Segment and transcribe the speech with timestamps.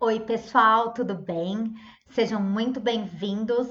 [0.00, 1.74] Oi, pessoal, tudo bem?
[2.10, 3.68] Sejam muito bem-vindos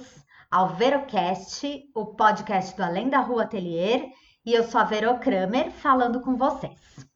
[0.52, 1.66] ao Verocast,
[1.96, 4.12] o podcast do Além da Rua Atelier,
[4.46, 7.08] e eu sou a Vero Kramer falando com vocês.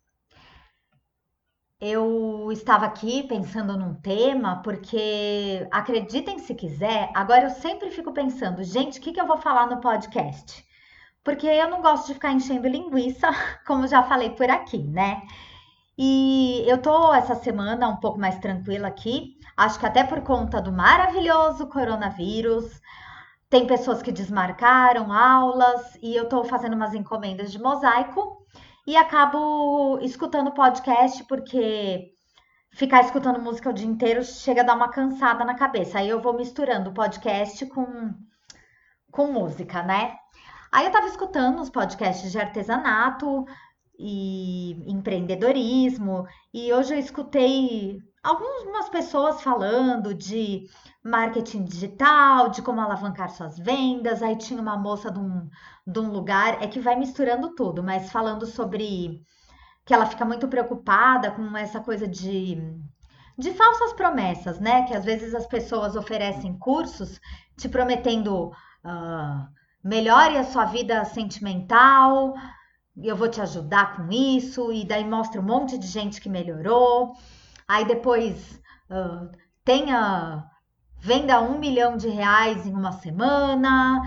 [1.78, 8.64] Eu estava aqui pensando num tema, porque acreditem se quiser, agora eu sempre fico pensando,
[8.64, 10.66] gente, o que, que eu vou falar no podcast?
[11.22, 13.28] Porque eu não gosto de ficar enchendo linguiça,
[13.68, 15.22] como já falei por aqui, né?
[16.04, 20.60] E eu tô essa semana um pouco mais tranquila aqui, acho que até por conta
[20.60, 22.82] do maravilhoso coronavírus.
[23.48, 28.44] Tem pessoas que desmarcaram aulas e eu tô fazendo umas encomendas de mosaico
[28.88, 32.10] e acabo escutando podcast porque
[32.72, 36.00] ficar escutando música o dia inteiro chega a dar uma cansada na cabeça.
[36.00, 38.12] Aí eu vou misturando podcast com
[39.12, 40.16] com música, né?
[40.72, 43.46] Aí eu tava escutando os podcasts de artesanato,
[44.02, 46.26] e empreendedorismo.
[46.52, 50.68] E hoje eu escutei algumas pessoas falando de
[51.04, 54.24] marketing digital, de como alavancar suas vendas.
[54.24, 55.48] Aí tinha uma moça de um,
[55.86, 59.24] de um lugar, é que vai misturando tudo, mas falando sobre
[59.86, 62.58] que ela fica muito preocupada com essa coisa de,
[63.38, 64.84] de falsas promessas, né?
[64.88, 67.20] Que às vezes as pessoas oferecem cursos
[67.56, 69.48] te prometendo uh,
[69.84, 72.34] melhore a sua vida sentimental
[72.98, 77.14] eu vou te ajudar com isso, e daí mostra um monte de gente que melhorou.
[77.68, 79.30] Aí depois uh,
[79.64, 80.46] tenha
[81.00, 84.02] venda um milhão de reais em uma semana,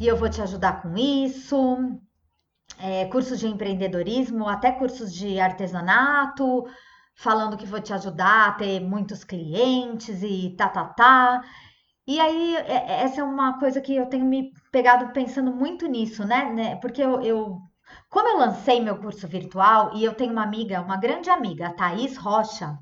[0.00, 1.98] e eu vou te ajudar com isso.
[2.78, 6.64] É, cursos de empreendedorismo, até cursos de artesanato,
[7.14, 11.42] falando que vou te ajudar a ter muitos clientes e tá, tá, tá.
[12.06, 15.86] E aí, é, é, essa é uma coisa que eu tenho me pegado pensando muito
[15.86, 16.52] nisso, né?
[16.52, 16.76] né?
[16.76, 17.60] Porque eu, eu
[18.08, 21.72] como eu lancei meu curso virtual e eu tenho uma amiga, uma grande amiga, a
[21.72, 22.78] Thaís Rocha,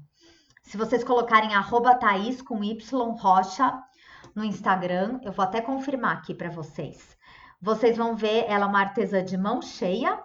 [0.63, 3.83] se vocês colocarem arroba Thaís com Y Rocha
[4.35, 7.17] no Instagram, eu vou até confirmar aqui para vocês.
[7.61, 10.23] Vocês vão ver, ela é uma artesã de mão cheia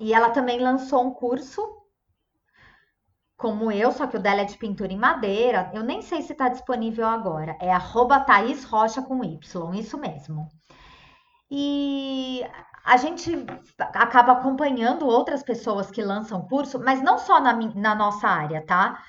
[0.00, 1.62] e ela também lançou um curso
[3.36, 5.70] como eu, só que o dela é de pintura em madeira.
[5.74, 7.56] Eu nem sei se está disponível agora.
[7.60, 10.48] É arroba Thaís Rocha com Y, isso mesmo.
[11.50, 12.42] E
[12.86, 13.44] a gente
[13.78, 19.02] acaba acompanhando outras pessoas que lançam curso, mas não só na, na nossa área, tá?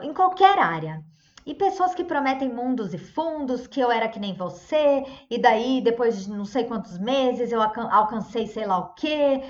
[0.00, 1.02] Em qualquer área.
[1.44, 5.80] E pessoas que prometem mundos e fundos, que eu era que nem você, e daí,
[5.82, 9.42] depois de não sei quantos meses, eu alcancei sei lá o quê,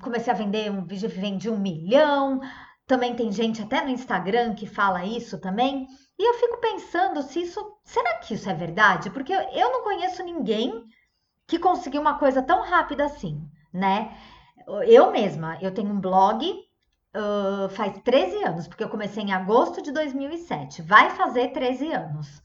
[0.00, 2.40] comecei a vender, um vendi um milhão.
[2.86, 5.86] Também tem gente até no Instagram que fala isso também.
[6.18, 7.60] E eu fico pensando se isso.
[7.84, 9.10] Será que isso é verdade?
[9.10, 10.82] Porque eu não conheço ninguém
[11.50, 14.16] que conseguiu uma coisa tão rápida assim, né?
[14.86, 19.82] Eu mesma, eu tenho um blog uh, faz 13 anos, porque eu comecei em agosto
[19.82, 22.40] de 2007, vai fazer 13 anos.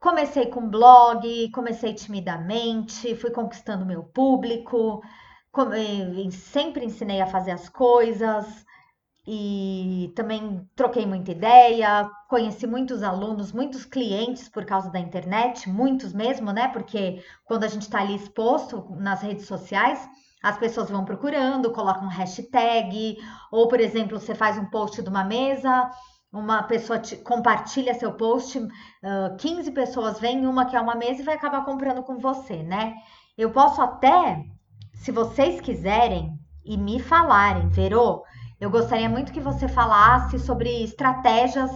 [0.00, 5.02] Comecei com blog, comecei timidamente, fui conquistando meu público,
[6.30, 8.64] sempre ensinei a fazer as coisas,
[9.26, 16.12] e também troquei muita ideia, conheci muitos alunos, muitos clientes por causa da internet, muitos
[16.12, 16.68] mesmo, né?
[16.68, 20.06] Porque quando a gente está ali exposto nas redes sociais,
[20.42, 23.16] as pessoas vão procurando, colocam hashtag,
[23.50, 25.90] ou por exemplo, você faz um post de uma mesa,
[26.30, 31.22] uma pessoa te, compartilha seu post, uh, 15 pessoas vêm, uma que é uma mesa
[31.22, 32.94] e vai acabar comprando com você, né?
[33.38, 34.44] Eu posso até,
[34.92, 38.22] se vocês quiserem e me falarem, Verô,
[38.64, 41.70] eu gostaria muito que você falasse sobre estratégias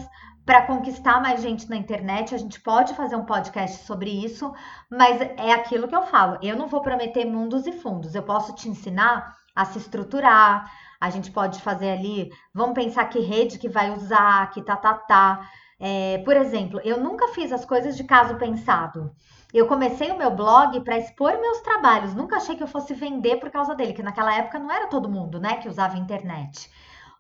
[0.47, 2.35] para conquistar mais gente na internet.
[2.35, 4.55] A gente pode fazer um podcast sobre isso,
[4.91, 6.39] mas é aquilo que eu falo.
[6.41, 8.15] Eu não vou prometer mundos e fundos.
[8.15, 10.73] Eu posso te ensinar a se estruturar.
[10.99, 14.95] A gente pode fazer ali, vamos pensar que rede que vai usar, que tá, tá,
[14.95, 15.47] tá.
[15.81, 19.15] É, por exemplo, eu nunca fiz as coisas de caso pensado.
[19.53, 22.15] Eu comecei o meu blog para expor meus trabalhos.
[22.15, 25.09] Nunca achei que eu fosse vender por causa dele, que naquela época não era todo
[25.09, 26.71] mundo, né, que usava internet.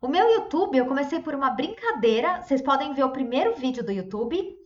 [0.00, 2.42] O meu YouTube, eu comecei por uma brincadeira.
[2.42, 4.56] Vocês podem ver o primeiro vídeo do YouTube,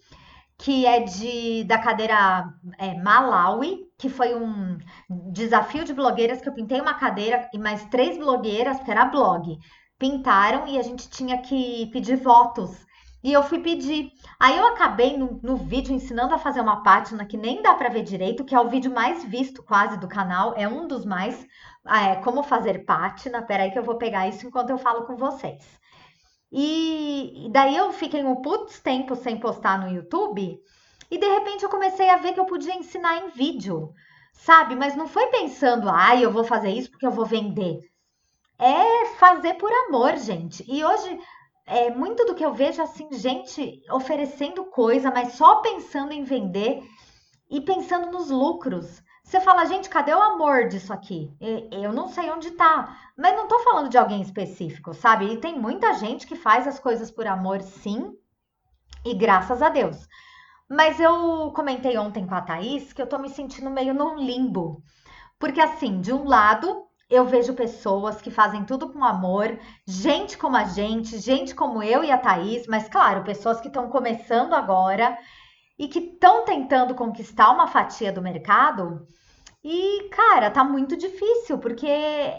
[0.58, 4.78] que é de da cadeira é, Malawi, que foi um
[5.32, 9.58] desafio de blogueiras que eu pintei uma cadeira e mais três blogueiras, que era blog,
[9.98, 12.84] pintaram e a gente tinha que pedir votos.
[13.22, 14.10] E eu fui pedir.
[14.38, 17.88] Aí eu acabei no, no vídeo ensinando a fazer uma pátina que nem dá para
[17.88, 21.46] ver direito, que é o vídeo mais visto quase do canal, é um dos mais,
[21.86, 23.42] é, como fazer pátina.
[23.42, 25.62] Peraí que eu vou pegar isso enquanto eu falo com vocês.
[26.50, 30.60] E, e daí eu fiquei um putz tempo sem postar no YouTube
[31.10, 33.92] e de repente eu comecei a ver que eu podia ensinar em vídeo,
[34.32, 34.74] sabe?
[34.74, 37.80] Mas não foi pensando, ai, ah, eu vou fazer isso porque eu vou vender.
[38.58, 40.64] É fazer por amor, gente.
[40.66, 41.18] E hoje
[41.66, 46.82] é muito do que eu vejo assim, gente oferecendo coisa, mas só pensando em vender
[47.50, 49.02] e pensando nos lucros.
[49.22, 51.32] Você fala, gente, cadê o amor disso aqui?
[51.70, 52.98] Eu não sei onde tá.
[53.16, 55.32] Mas não tô falando de alguém específico, sabe?
[55.32, 58.12] E tem muita gente que faz as coisas por amor, sim,
[59.04, 60.08] e graças a Deus.
[60.68, 64.82] Mas eu comentei ontem com a Thaís que eu tô me sentindo meio num limbo.
[65.38, 70.56] Porque, assim, de um lado, eu vejo pessoas que fazem tudo com amor, gente como
[70.56, 75.18] a gente, gente como eu e a Thaís, mas, claro, pessoas que estão começando agora
[75.78, 79.06] e que estão tentando conquistar uma fatia do mercado.
[79.62, 82.32] E, cara, tá muito difícil, porque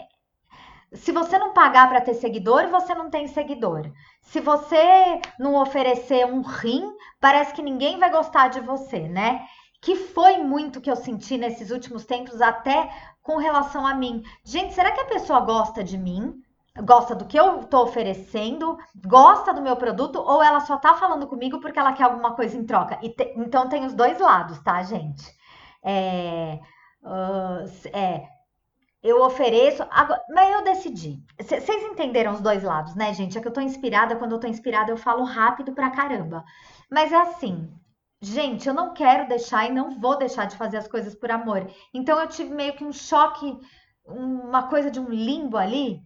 [0.92, 3.88] se você não pagar para ter seguidor, você não tem seguidor.
[4.22, 9.46] Se você não oferecer um rim, parece que ninguém vai gostar de você, né?
[9.80, 12.90] Que foi muito que eu senti nesses últimos tempos, até
[13.24, 14.22] com relação a mim.
[14.44, 16.40] Gente, será que a pessoa gosta de mim?
[16.82, 18.76] gosta do que eu estou oferecendo,
[19.06, 22.56] gosta do meu produto, ou ela só está falando comigo porque ela quer alguma coisa
[22.56, 22.96] em troca.
[22.96, 25.24] Te, então tem os dois lados, tá, gente?
[25.84, 26.58] É,
[27.02, 28.26] uh, é
[29.04, 31.22] eu ofereço, agora, mas eu decidi.
[31.38, 33.36] Vocês entenderam os dois lados, né, gente?
[33.36, 36.42] É que eu tô inspirada, quando eu tô inspirada eu falo rápido pra caramba.
[36.90, 37.70] Mas é assim,
[38.24, 41.70] gente, eu não quero deixar e não vou deixar de fazer as coisas por amor.
[41.92, 43.58] Então eu tive meio que um choque,
[44.06, 46.00] uma coisa de um limbo ali,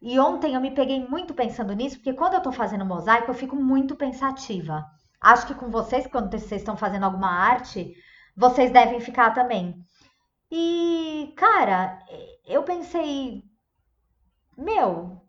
[0.00, 3.34] e ontem eu me peguei muito pensando nisso, porque quando eu tô fazendo mosaico, eu
[3.34, 4.84] fico muito pensativa.
[5.20, 7.94] Acho que com vocês, quando vocês estão fazendo alguma arte,
[8.36, 9.74] vocês devem ficar também.
[10.50, 11.98] E, cara,
[12.44, 13.42] eu pensei,
[14.56, 15.25] meu,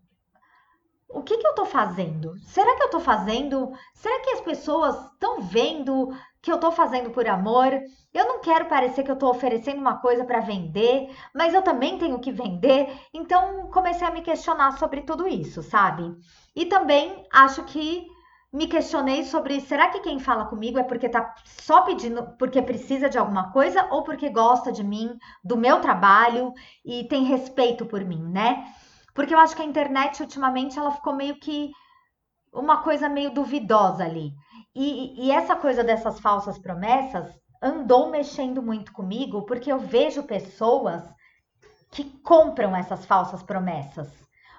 [1.10, 2.38] o que que eu tô fazendo?
[2.44, 3.72] Será que eu tô fazendo?
[3.94, 7.72] Será que as pessoas estão vendo que eu tô fazendo por amor?
[8.14, 11.98] Eu não quero parecer que eu tô oferecendo uma coisa para vender, mas eu também
[11.98, 12.90] tenho que vender.
[13.14, 16.14] Então comecei a me questionar sobre tudo isso, sabe?
[16.56, 18.08] E também acho que
[18.52, 23.10] me questionei sobre será que quem fala comigo é porque tá só pedindo porque precisa
[23.10, 28.04] de alguma coisa ou porque gosta de mim, do meu trabalho e tem respeito por
[28.04, 28.66] mim, né?
[29.18, 31.72] Porque eu acho que a internet, ultimamente, ela ficou meio que
[32.54, 34.32] uma coisa meio duvidosa ali.
[34.76, 37.28] E, e essa coisa dessas falsas promessas
[37.60, 41.02] andou mexendo muito comigo, porque eu vejo pessoas
[41.90, 44.08] que compram essas falsas promessas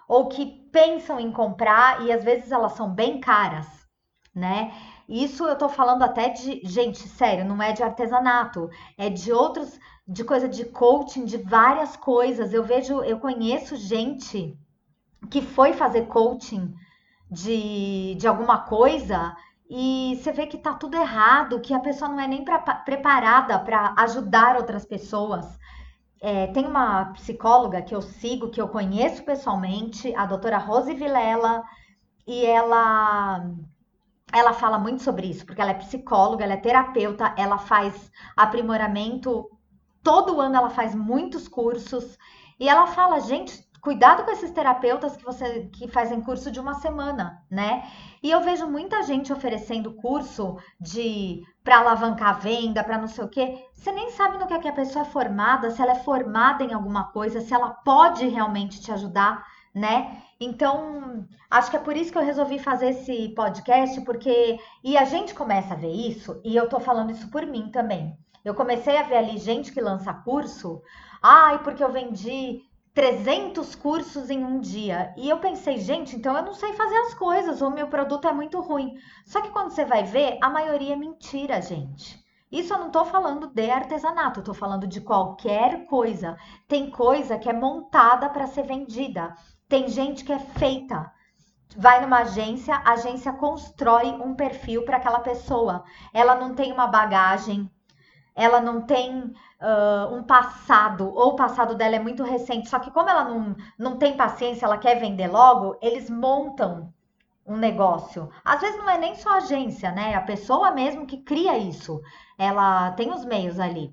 [0.09, 3.69] ou que pensam em comprar e às vezes elas são bem caras,
[4.35, 4.73] né?
[5.09, 9.79] Isso eu tô falando até de, gente, sério, não é de artesanato, é de outros
[10.07, 12.53] de coisa de coaching, de várias coisas.
[12.53, 14.59] Eu vejo, eu conheço gente
[15.31, 16.75] que foi fazer coaching
[17.31, 19.37] de, de alguma coisa
[19.69, 23.59] e você vê que tá tudo errado, que a pessoa não é nem pra, preparada
[23.59, 25.59] para ajudar outras pessoas.
[26.21, 31.63] É, tem uma psicóloga que eu sigo, que eu conheço pessoalmente, a doutora Rose Vilela,
[32.27, 33.47] e ela
[34.33, 39.49] ela fala muito sobre isso, porque ela é psicóloga, ela é terapeuta, ela faz aprimoramento
[40.03, 42.17] todo ano ela faz muitos cursos
[42.59, 46.75] e ela fala, gente, cuidado com esses terapeutas que você que fazem curso de uma
[46.75, 47.87] semana, né?
[48.23, 53.25] E eu vejo muita gente oferecendo curso de para alavancar a venda, para não sei
[53.25, 53.65] o quê.
[53.75, 56.65] Você nem sabe no que, é que a pessoa é formada, se ela é formada
[56.65, 59.45] em alguma coisa, se ela pode realmente te ajudar,
[59.75, 60.23] né?
[60.41, 65.05] Então, acho que é por isso que eu resolvi fazer esse podcast, porque e a
[65.05, 68.17] gente começa a ver isso, e eu tô falando isso por mim também.
[68.45, 70.81] Eu comecei a ver ali gente que lança curso,
[71.23, 72.63] ai, porque eu vendi
[72.95, 75.15] 300 cursos em um dia.
[75.17, 78.33] E eu pensei, gente, então eu não sei fazer as coisas, ou meu produto é
[78.33, 78.95] muito ruim.
[79.25, 82.19] Só que quando você vai ver, a maioria é mentira, gente.
[82.51, 86.37] Isso eu não estou falando de artesanato, tô falando de qualquer coisa.
[86.67, 89.35] Tem coisa que é montada para ser vendida.
[89.69, 91.13] Tem gente que é feita.
[91.77, 95.85] Vai numa agência, a agência constrói um perfil para aquela pessoa.
[96.13, 97.71] Ela não tem uma bagagem
[98.39, 102.89] ela não tem uh, um passado, ou o passado dela é muito recente, só que
[102.93, 106.95] como ela não, não tem paciência, ela quer vender logo, eles montam
[107.45, 108.31] um negócio.
[108.45, 110.15] Às vezes não é nem só agência, né?
[110.15, 112.01] A pessoa mesmo que cria isso,
[112.39, 113.93] ela tem os meios ali.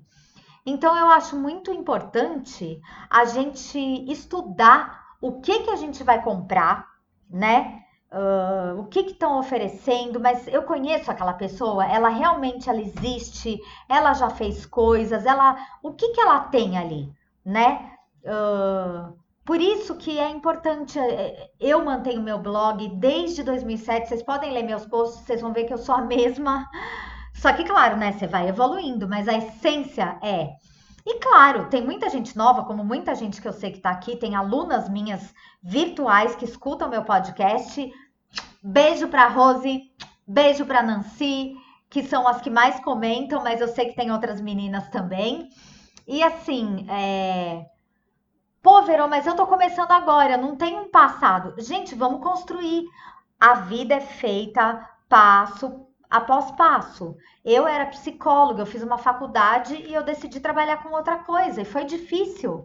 [0.64, 2.80] Então eu acho muito importante
[3.10, 6.86] a gente estudar o que que a gente vai comprar,
[7.28, 7.82] né?
[8.12, 14.14] Uh, o que estão oferecendo, mas eu conheço aquela pessoa, ela realmente ela existe, ela
[14.14, 17.12] já fez coisas, ela o que, que ela tem ali,
[17.44, 17.90] né?
[18.22, 19.12] Uh,
[19.44, 24.64] por isso que é importante, é, eu mantenho meu blog desde 2007, vocês podem ler
[24.64, 26.68] meus posts, vocês vão ver que eu sou a mesma,
[27.34, 30.50] só que claro, né, você vai evoluindo, mas a essência é
[31.06, 34.16] e claro, tem muita gente nova, como muita gente que eu sei que está aqui,
[34.16, 35.32] tem alunas minhas
[35.62, 37.92] virtuais que escutam meu podcast.
[38.60, 39.82] Beijo para Rose,
[40.26, 41.54] beijo para Nancy,
[41.88, 45.48] que são as que mais comentam, mas eu sei que tem outras meninas também.
[46.08, 47.66] E assim, é...
[48.60, 51.54] Pô, Verô, mas eu tô começando agora, não tem um passado.
[51.62, 52.84] Gente, vamos construir.
[53.38, 57.16] A vida é feita passo após passo.
[57.44, 61.64] Eu era psicóloga, eu fiz uma faculdade e eu decidi trabalhar com outra coisa e
[61.64, 62.64] foi difícil.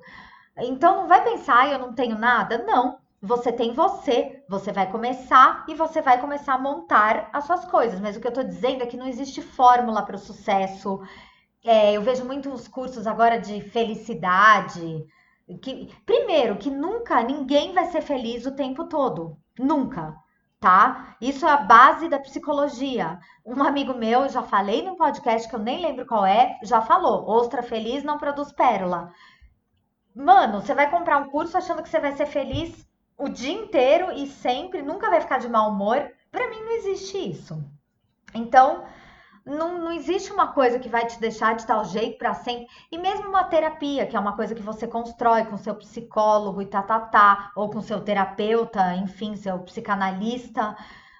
[0.58, 2.58] Então não vai pensar, eu não tenho nada?
[2.60, 3.00] Não.
[3.22, 8.00] Você tem você, você vai começar e você vai começar a montar as suas coisas.
[8.00, 11.00] Mas o que eu tô dizendo é que não existe fórmula para o sucesso.
[11.64, 15.06] É, eu vejo muitos cursos agora de felicidade,
[15.62, 19.38] que, primeiro, que nunca ninguém vai ser feliz o tempo todo.
[19.60, 20.16] Nunca,
[20.62, 21.18] tá?
[21.20, 23.20] Isso é a base da psicologia.
[23.44, 27.28] Um amigo meu, já falei num podcast que eu nem lembro qual é, já falou:
[27.28, 29.12] ostra feliz não produz pérola.
[30.16, 32.88] Mano, você vai comprar um curso achando que você vai ser feliz
[33.18, 36.12] o dia inteiro e sempre, nunca vai ficar de mau humor.
[36.32, 37.64] Para mim não existe isso.
[38.34, 38.84] Então,
[39.46, 42.68] não, não existe uma coisa que vai te deixar de tal jeito para sempre.
[42.92, 46.66] E mesmo uma terapia, que é uma coisa que você constrói com seu psicólogo e
[46.66, 50.76] tá, tá, tá, ou com seu terapeuta, enfim, seu psicanalista.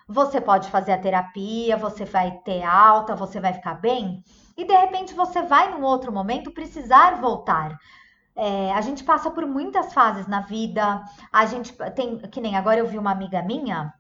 [0.08, 4.24] Você pode fazer a terapia, você vai ter alta, você vai ficar bem.
[4.56, 7.78] E de repente você vai num outro momento precisar voltar.
[8.36, 11.04] É, a gente passa por muitas fases na vida.
[11.32, 13.94] A gente tem, que nem agora eu vi uma amiga minha,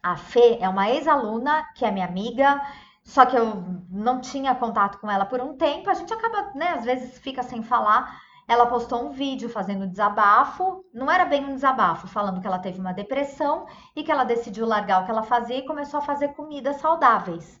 [0.00, 2.60] a Fê, é uma ex-aluna que é minha amiga
[3.08, 5.88] só que eu não tinha contato com ela por um tempo.
[5.88, 8.20] A gente acaba, né, às vezes fica sem falar.
[8.46, 12.78] Ela postou um vídeo fazendo desabafo, não era bem um desabafo, falando que ela teve
[12.78, 16.28] uma depressão e que ela decidiu largar o que ela fazia e começou a fazer
[16.34, 17.58] comidas saudáveis.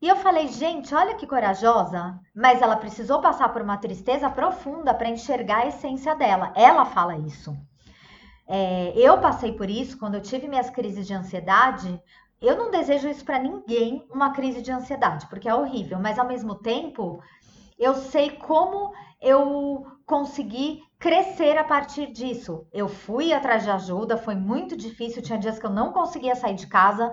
[0.00, 4.92] E eu falei, gente, olha que corajosa, mas ela precisou passar por uma tristeza profunda
[4.92, 6.52] para enxergar a essência dela.
[6.54, 7.56] Ela fala isso.
[8.46, 11.98] É, eu passei por isso quando eu tive minhas crises de ansiedade,
[12.42, 16.26] eu não desejo isso para ninguém, uma crise de ansiedade, porque é horrível, mas ao
[16.26, 17.22] mesmo tempo,
[17.78, 22.66] eu sei como eu consegui crescer a partir disso.
[22.72, 26.54] Eu fui atrás de ajuda, foi muito difícil, tinha dias que eu não conseguia sair
[26.54, 27.12] de casa,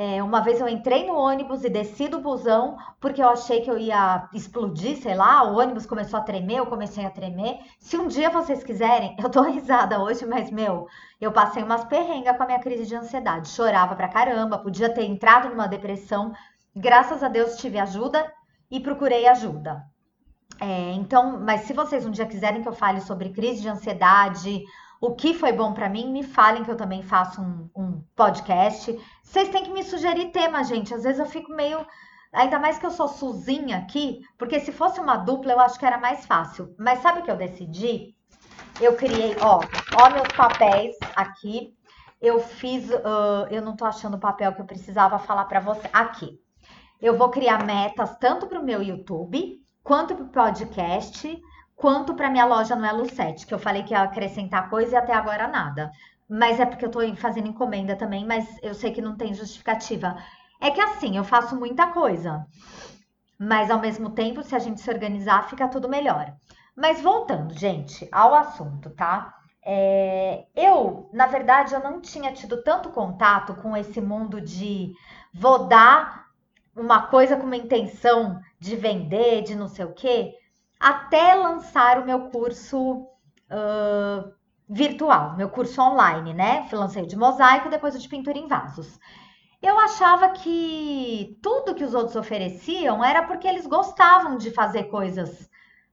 [0.00, 3.68] é, uma vez eu entrei no ônibus e desci do busão porque eu achei que
[3.68, 7.58] eu ia explodir, sei lá, o ônibus começou a tremer, eu comecei a tremer.
[7.80, 10.86] Se um dia vocês quiserem, eu tô risada hoje, mas meu,
[11.20, 15.02] eu passei umas perrengas com a minha crise de ansiedade, chorava pra caramba, podia ter
[15.02, 16.32] entrado numa depressão.
[16.76, 18.24] Graças a Deus tive ajuda
[18.70, 19.84] e procurei ajuda.
[20.60, 24.62] É, então, mas se vocês um dia quiserem que eu fale sobre crise de ansiedade,
[25.00, 28.98] o que foi bom para mim, me falem que eu também faço um, um podcast.
[29.22, 30.92] Vocês têm que me sugerir tema, gente.
[30.92, 31.86] Às vezes eu fico meio.
[32.32, 35.86] Ainda mais que eu sou sozinha aqui, porque se fosse uma dupla eu acho que
[35.86, 36.74] era mais fácil.
[36.78, 38.14] Mas sabe o que eu decidi?
[38.80, 39.60] Eu criei, ó,
[40.00, 41.74] ó meus papéis aqui.
[42.20, 45.88] Eu fiz, uh, eu não tô achando o papel que eu precisava falar para você.
[45.92, 46.38] Aqui.
[47.00, 51.40] Eu vou criar metas tanto para o meu YouTube quanto para o podcast
[51.78, 54.96] quanto para minha loja no Elo 7, que eu falei que ia acrescentar coisa e
[54.96, 55.92] até agora nada.
[56.28, 60.16] Mas é porque eu estou fazendo encomenda também, mas eu sei que não tem justificativa.
[60.60, 62.44] É que assim, eu faço muita coisa.
[63.38, 66.34] Mas ao mesmo tempo, se a gente se organizar, fica tudo melhor.
[66.76, 69.32] Mas voltando, gente, ao assunto, tá?
[69.64, 74.92] É, eu, na verdade, eu não tinha tido tanto contato com esse mundo de
[75.32, 76.26] vou dar
[76.74, 80.34] uma coisa com uma intenção de vender, de não sei o quê,
[80.78, 83.02] até lançar o meu curso
[83.50, 84.32] uh,
[84.68, 86.68] virtual, meu curso online, né?
[86.72, 88.98] Lancei de mosaico, depois o de pintura em vasos.
[89.60, 95.50] Eu achava que tudo que os outros ofereciam era porque eles gostavam de fazer coisas,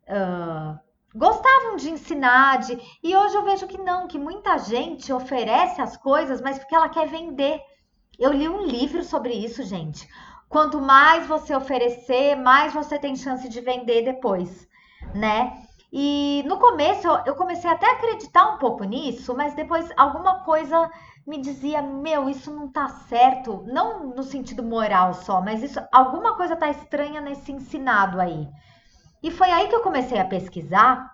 [0.08, 0.78] uh,
[1.16, 2.80] gostavam de ensinar, de...
[3.02, 6.90] e hoje eu vejo que não, que muita gente oferece as coisas, mas porque ela
[6.90, 7.60] quer vender.
[8.20, 10.08] Eu li um livro sobre isso, gente.
[10.48, 14.68] Quanto mais você oferecer, mais você tem chance de vender depois
[15.16, 15.64] né?
[15.92, 20.90] E no começo eu comecei até a acreditar um pouco nisso, mas depois alguma coisa
[21.26, 26.36] me dizia: "Meu, isso não tá certo", não no sentido moral só, mas isso alguma
[26.36, 28.48] coisa tá estranha nesse ensinado aí.
[29.24, 31.10] E foi aí que eu comecei a pesquisar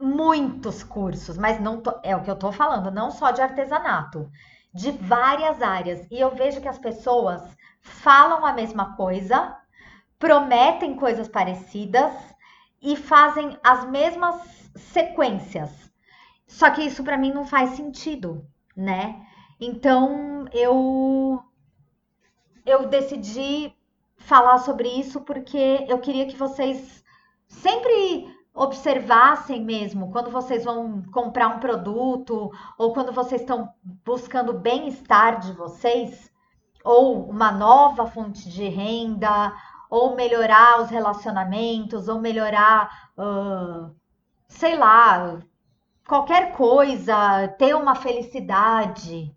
[0.00, 4.28] muitos cursos, mas não tô, é o que eu tô falando, não só de artesanato,
[4.74, 6.06] de várias áreas.
[6.10, 7.42] E eu vejo que as pessoas
[7.80, 9.56] falam a mesma coisa,
[10.18, 12.12] prometem coisas parecidas,
[12.82, 15.70] e fazem as mesmas sequências.
[16.46, 19.26] Só que isso para mim não faz sentido, né?
[19.60, 21.42] Então eu
[22.64, 23.74] eu decidi
[24.16, 27.04] falar sobre isso porque eu queria que vocês
[27.48, 33.68] sempre observassem mesmo quando vocês vão comprar um produto ou quando vocês estão
[34.04, 36.32] buscando o bem-estar de vocês,
[36.82, 39.52] ou uma nova fonte de renda,
[39.90, 43.94] ou melhorar os relacionamentos, ou melhorar, uh,
[44.48, 45.38] sei lá,
[46.06, 49.34] qualquer coisa, ter uma felicidade.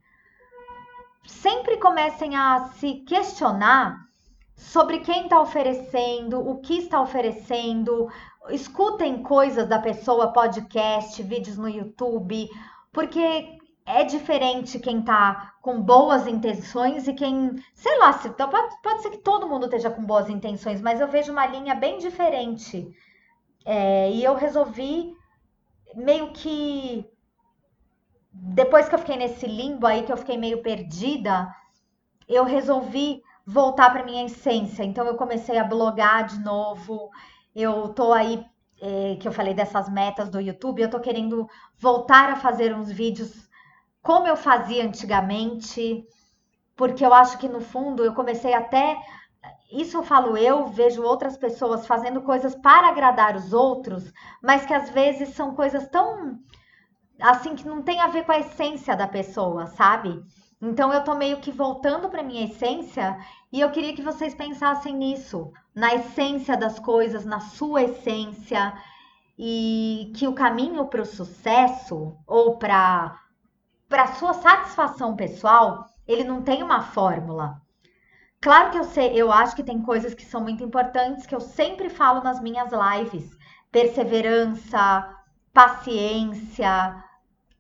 [1.26, 3.98] Sempre comecem a se questionar
[4.56, 8.10] sobre quem está oferecendo, o que está oferecendo.
[8.50, 12.50] Escutem coisas da pessoa, podcast, vídeos no YouTube,
[12.92, 13.59] porque
[13.90, 19.10] é diferente quem tá com boas intenções e quem, sei lá, se, pode, pode ser
[19.10, 22.88] que todo mundo esteja com boas intenções, mas eu vejo uma linha bem diferente.
[23.66, 25.12] É, e eu resolvi
[25.96, 27.04] meio que
[28.32, 31.52] depois que eu fiquei nesse limbo aí, que eu fiquei meio perdida,
[32.28, 34.84] eu resolvi voltar para minha essência.
[34.84, 37.10] Então eu comecei a blogar de novo.
[37.56, 38.46] Eu tô aí
[38.80, 42.92] é, que eu falei dessas metas do YouTube, eu tô querendo voltar a fazer uns
[42.92, 43.49] vídeos
[44.10, 46.04] como eu fazia antigamente,
[46.76, 49.00] porque eu acho que no fundo eu comecei até
[49.72, 54.12] isso eu falo eu, vejo outras pessoas fazendo coisas para agradar os outros,
[54.42, 56.40] mas que às vezes são coisas tão
[57.22, 60.20] assim que não tem a ver com a essência da pessoa, sabe?
[60.60, 63.16] Então eu tô meio que voltando para minha essência
[63.54, 68.74] e eu queria que vocês pensassem nisso, na essência das coisas, na sua essência
[69.38, 73.29] e que o caminho para o sucesso ou para
[73.90, 77.60] para sua satisfação pessoal, ele não tem uma fórmula.
[78.40, 81.42] Claro que eu sei, eu acho que tem coisas que são muito importantes que eu
[81.42, 83.30] sempre falo nas minhas lives:
[83.72, 85.14] perseverança,
[85.52, 87.04] paciência,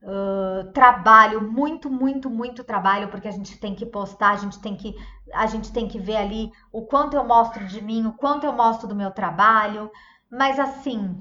[0.03, 4.75] uh, trabalho, muito, muito, muito trabalho, porque a gente tem que postar, a gente tem
[4.75, 4.95] que,
[5.33, 8.53] a gente tem que ver ali o quanto eu mostro de mim, o quanto eu
[8.53, 9.91] mostro do meu trabalho,
[10.31, 11.19] mas assim,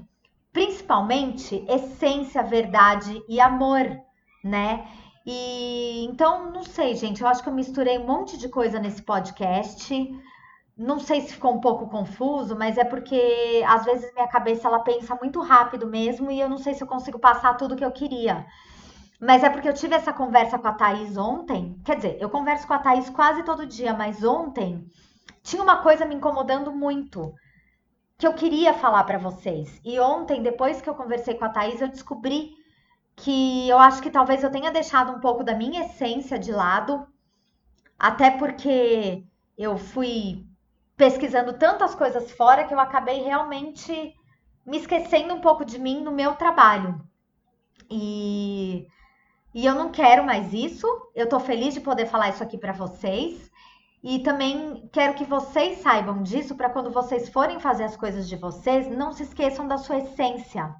[0.53, 3.85] principalmente essência, verdade e amor,
[4.43, 4.87] né?
[5.25, 9.01] E então, não sei, gente, eu acho que eu misturei um monte de coisa nesse
[9.01, 9.93] podcast.
[10.77, 14.79] Não sei se ficou um pouco confuso, mas é porque às vezes minha cabeça ela
[14.79, 17.91] pensa muito rápido mesmo e eu não sei se eu consigo passar tudo que eu
[17.91, 18.45] queria.
[19.19, 21.79] Mas é porque eu tive essa conversa com a Thaís ontem.
[21.83, 24.89] Quer dizer, eu converso com a Thaís quase todo dia, mas ontem
[25.43, 27.33] tinha uma coisa me incomodando muito
[28.17, 29.79] que eu queria falar para vocês.
[29.83, 32.58] E ontem, depois que eu conversei com a Thaís, eu descobri
[33.19, 37.05] que eu acho que talvez eu tenha deixado um pouco da minha essência de lado,
[37.97, 39.25] até porque
[39.57, 40.45] eu fui
[40.95, 44.13] pesquisando tantas coisas fora que eu acabei realmente
[44.65, 47.01] me esquecendo um pouco de mim no meu trabalho.
[47.89, 48.87] E,
[49.53, 50.87] e eu não quero mais isso.
[51.13, 53.49] Eu tô feliz de poder falar isso aqui para vocês.
[54.01, 58.37] E também quero que vocês saibam disso para quando vocês forem fazer as coisas de
[58.37, 60.73] vocês, não se esqueçam da sua essência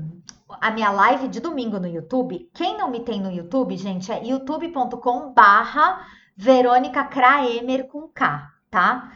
[0.48, 2.50] a minha live de domingo no YouTube.
[2.54, 6.06] Quem não me tem no YouTube, gente, é youtube.com barra
[6.38, 9.12] Verônica Kraemer com K, tá?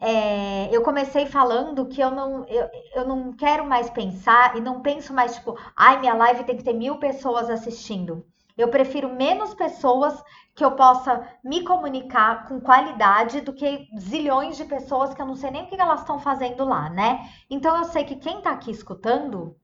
[0.00, 4.80] É, eu comecei falando que eu não, eu, eu não quero mais pensar e não
[4.80, 8.24] penso mais, tipo, ai, minha live tem que ter mil pessoas assistindo.
[8.58, 10.20] Eu prefiro menos pessoas
[10.54, 15.36] que eu possa me comunicar com qualidade do que zilhões de pessoas que eu não
[15.36, 17.30] sei nem o que elas estão fazendo lá, né?
[17.48, 19.56] Então eu sei que quem tá aqui escutando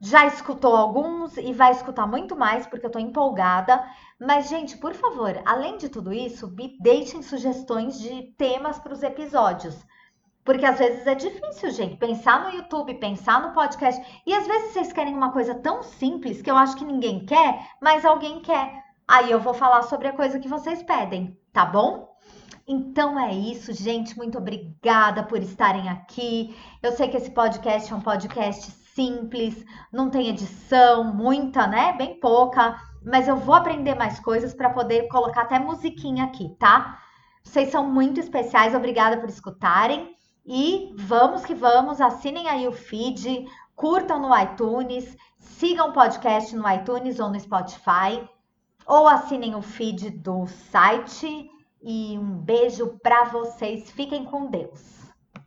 [0.00, 3.84] já escutou alguns e vai escutar muito mais porque eu tô empolgada.
[4.18, 9.02] Mas, gente, por favor, além de tudo isso, me deixem sugestões de temas para os
[9.02, 9.76] episódios.
[10.44, 14.02] Porque às vezes é difícil, gente, pensar no YouTube, pensar no podcast.
[14.26, 17.66] E às vezes vocês querem uma coisa tão simples que eu acho que ninguém quer,
[17.80, 18.82] mas alguém quer.
[19.06, 22.08] aí eu vou falar sobre a coisa que vocês pedem, tá bom?
[22.66, 24.16] Então é isso, gente.
[24.16, 26.56] Muito obrigada por estarem aqui.
[26.82, 31.92] Eu sei que esse podcast é um podcast simples, não tem edição, muita, né?
[31.94, 36.98] Bem pouca, mas eu vou aprender mais coisas para poder colocar até musiquinha aqui, tá?
[37.42, 40.14] Vocês são muito especiais, obrigada por escutarem.
[40.52, 46.68] E vamos que vamos, assinem aí o feed, curtam no iTunes, sigam o podcast no
[46.68, 48.28] iTunes ou no Spotify,
[48.84, 51.48] ou assinem o feed do site.
[51.80, 53.92] E um beijo para vocês.
[53.92, 54.99] Fiquem com Deus.